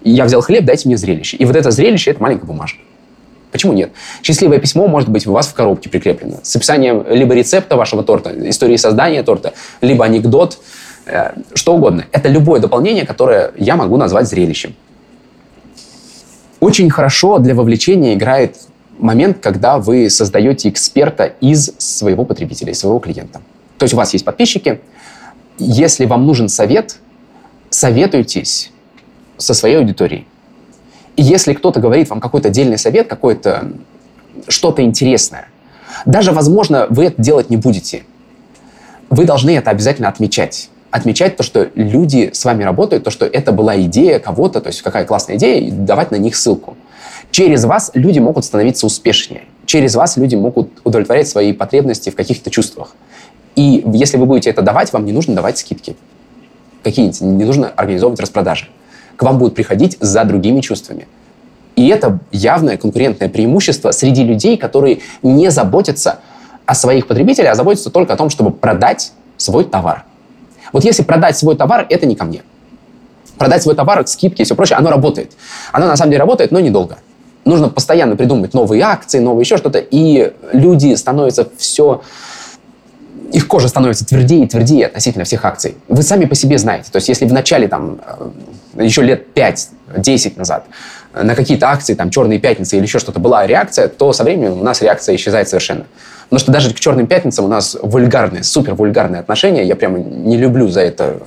[0.04, 1.36] Я взял хлеб, дайте мне зрелище.
[1.36, 2.80] И вот это зрелище– это маленькая бумажка.
[3.52, 3.92] Почему нет?
[4.22, 8.32] Счастливое письмо может быть у вас в коробке прикреплено с описанием либо рецепта вашего торта,
[8.48, 10.58] истории создания торта, либо анекдот,
[11.04, 12.06] э, что угодно.
[12.12, 14.74] Это любое дополнение, которое я могу назвать зрелищем.
[16.60, 18.56] Очень хорошо для вовлечения играет
[18.98, 23.42] момент, когда вы создаете эксперта из своего потребителя, из своего клиента.
[23.76, 24.80] То есть у вас есть подписчики.
[25.58, 26.96] Если вам нужен совет,
[27.68, 28.70] советуйтесь
[29.36, 30.26] со своей аудиторией.
[31.16, 33.72] Если кто-то говорит вам какой-то отдельный совет, какое-то
[34.48, 35.48] что-то интересное,
[36.06, 38.04] даже, возможно, вы это делать не будете.
[39.10, 40.70] Вы должны это обязательно отмечать.
[40.90, 44.82] Отмечать то, что люди с вами работают, то, что это была идея кого-то, то есть
[44.82, 46.76] какая классная идея, и давать на них ссылку.
[47.30, 49.42] Через вас люди могут становиться успешнее.
[49.64, 52.94] Через вас люди могут удовлетворять свои потребности в каких-то чувствах.
[53.54, 55.96] И если вы будете это давать, вам не нужно давать скидки
[56.82, 58.66] какие-нибудь, не нужно организовывать распродажи.
[59.16, 61.06] К вам будут приходить за другими чувствами.
[61.76, 66.18] И это явное конкурентное преимущество среди людей, которые не заботятся
[66.66, 70.04] о своих потребителях, а заботятся только о том, чтобы продать свой товар.
[70.72, 72.42] Вот если продать свой товар, это не ко мне.
[73.38, 75.32] Продать свой товар, скидки и все прочее, оно работает.
[75.72, 76.98] Оно на самом деле работает, но недолго.
[77.44, 82.02] Нужно постоянно придумывать новые акции, новые еще что-то, и люди становятся все
[83.32, 85.76] их кожа становится твердее и твердее относительно всех акций.
[85.88, 86.90] Вы сами по себе знаете.
[86.92, 88.30] То есть если в начале, там, э,
[88.74, 90.66] еще лет 5-10 назад
[91.14, 94.64] на какие-то акции, там, «Черные пятницы» или еще что-то была реакция, то со временем у
[94.64, 95.84] нас реакция исчезает совершенно.
[96.24, 99.64] Потому что даже к «Черным пятницам» у нас вульгарные, супер вульгарные отношения.
[99.64, 101.18] Я прямо не люблю за это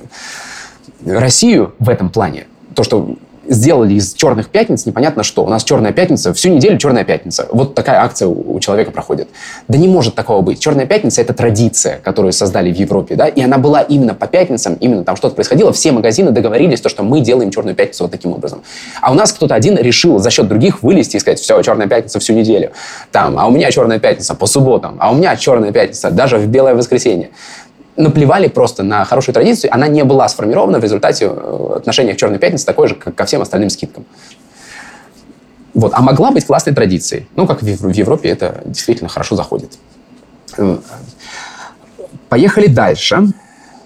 [1.04, 2.46] Россию в этом плане.
[2.74, 3.16] То, что
[3.48, 5.44] сделали из черных пятниц непонятно что.
[5.44, 7.48] У нас черная пятница, всю неделю черная пятница.
[7.50, 9.28] Вот такая акция у, человека проходит.
[9.68, 10.60] Да не может такого быть.
[10.60, 14.74] Черная пятница— это традиция, которую создали в Европе, да, и она была именно по пятницам,
[14.74, 15.72] именно там что-то происходило.
[15.72, 18.62] Все магазины договорились, то, что мы делаем черную пятницу вот таким образом.
[19.00, 22.18] А у нас кто-то один решил за счет других вылезти и сказать, все, черная пятница
[22.18, 22.72] всю неделю.
[23.12, 26.46] Там, а у меня черная пятница по субботам, а у меня черная пятница даже в
[26.46, 27.30] белое воскресенье
[27.96, 32.38] наплевали просто на хорошую традицию, она не была сформирована в результате э, отношения к Черной
[32.38, 34.04] Пятнице такой же, как ко всем остальным скидкам.
[35.74, 35.92] Вот.
[35.94, 37.28] А могла быть классной традицией.
[37.36, 39.72] Ну, как в Европе это действительно хорошо заходит.
[42.30, 43.28] Поехали дальше.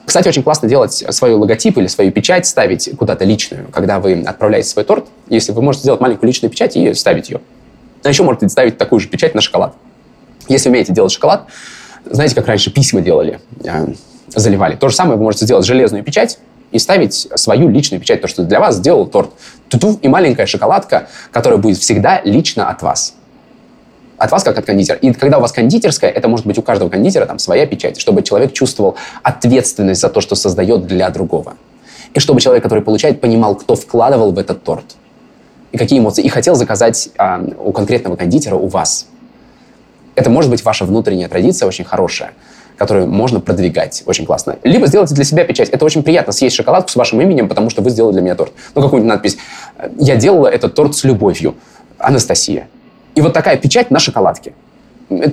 [0.07, 4.69] Кстати, очень классно делать свой логотип или свою печать, ставить куда-то личную, когда вы отправляете
[4.69, 5.07] свой торт.
[5.29, 7.41] Если вы можете сделать маленькую личную печать и ставить ее.
[8.03, 9.75] А еще можете ставить такую же печать на шоколад.
[10.49, 11.47] Если умеете делать шоколад,
[12.05, 13.87] знаете, как раньше письма делали, э,
[14.35, 14.77] заливали?
[14.77, 16.39] То же самое вы можете сделать железную печать
[16.73, 19.31] и ставить свою личную печать, то, что для вас сделал торт.
[19.69, 23.15] Туту и маленькая шоколадка, которая будет всегда лично от вас.
[24.19, 24.99] От вас, как от кондитера.
[24.99, 28.23] И когда у вас кондитерская, это может быть у каждого кондитера там своя печать, чтобы
[28.23, 31.55] человек чувствовал ответственность за то, что создает для другого.
[32.13, 34.85] И чтобы человек, который получает, понимал, кто вкладывал в этот торт.
[35.73, 36.25] И какие эмоции.
[36.25, 39.07] И хотел заказать а, у конкретного кондитера у вас.
[40.15, 42.33] Это может быть ваша внутренняя традиция очень хорошая,
[42.77, 44.57] которую можно продвигать очень классно.
[44.63, 45.69] Либо сделайте для себя печать.
[45.69, 48.53] Это очень приятно съесть шоколадку с вашим именем, потому что вы сделали для меня торт.
[48.75, 49.39] Ну, какую-нибудь надпись.
[49.99, 51.55] Я делала этот торт с любовью.
[51.99, 52.69] Анастасия.
[53.15, 54.55] И вот такая печать на шоколадке.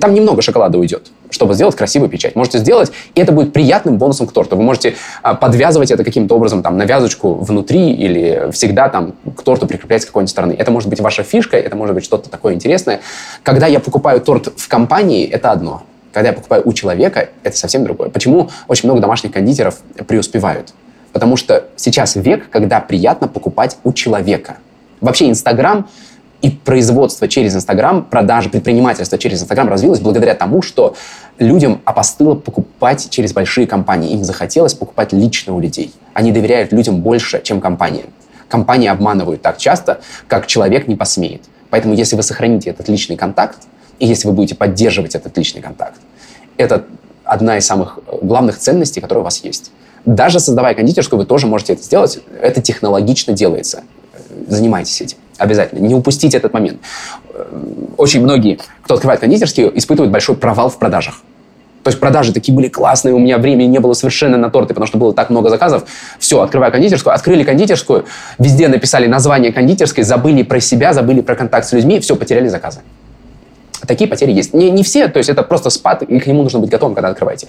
[0.00, 2.34] Там немного шоколада уйдет, чтобы сделать красивую печать.
[2.34, 4.56] Можете сделать, и это будет приятным бонусом к торту.
[4.56, 9.42] Вы можете а, подвязывать это каким-то образом там, на вязочку внутри или всегда там к
[9.42, 10.56] торту прикреплять с какой-нибудь стороны.
[10.58, 13.00] Это может быть ваша фишка, это может быть что-то такое интересное.
[13.44, 15.84] Когда я покупаю торт в компании, это одно.
[16.12, 18.08] Когда я покупаю у человека, это совсем другое.
[18.08, 20.74] Почему очень много домашних кондитеров преуспевают?
[21.12, 24.56] Потому что сейчас век, когда приятно покупать у человека.
[25.00, 25.88] Вообще Инстаграм
[26.40, 30.94] и производство через Инстаграм, продажи, предпринимательство через Инстаграм развилось благодаря тому, что
[31.38, 34.12] людям опостыло покупать через большие компании.
[34.12, 35.92] Им захотелось покупать лично у людей.
[36.14, 38.06] Они доверяют людям больше, чем компаниям.
[38.48, 41.42] Компании обманывают так часто, как человек не посмеет.
[41.70, 43.58] Поэтому если вы сохраните этот личный контакт,
[43.98, 46.00] и если вы будете поддерживать этот личный контакт,
[46.56, 46.84] это
[47.24, 49.72] одна из самых главных ценностей, которые у вас есть.
[50.06, 52.20] Даже создавая кондитерскую, вы тоже можете это сделать.
[52.40, 53.82] Это технологично делается.
[54.46, 55.18] Занимайтесь этим.
[55.38, 55.78] Обязательно.
[55.78, 56.80] Не упустите этот момент.
[57.96, 61.22] Очень многие, кто открывает кондитерские, испытывают большой провал в продажах.
[61.84, 64.86] То есть продажи такие были классные, у меня времени не было совершенно на торты, потому
[64.86, 65.84] что было так много заказов.
[66.18, 68.04] Все, открываю кондитерскую, открыли кондитерскую,
[68.38, 72.80] везде написали название кондитерской, забыли про себя, забыли про контакт с людьми, все, потеряли заказы.
[73.86, 74.52] Такие потери есть.
[74.52, 77.08] Не, не все, то есть это просто спад, и к нему нужно быть готовым, когда
[77.10, 77.46] открываете.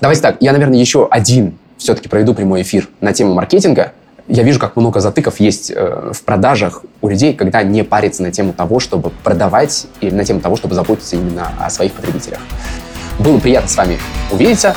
[0.00, 3.92] Давайте так, я, наверное, еще один все-таки проведу прямой эфир на тему маркетинга–
[4.28, 8.32] я вижу, как много затыков есть э, в продажах у людей, когда не парится на
[8.32, 12.40] тему того, чтобы продавать, или на тему того, чтобы заботиться именно о своих потребителях.
[13.18, 13.98] Было приятно с вами
[14.30, 14.74] увидеться.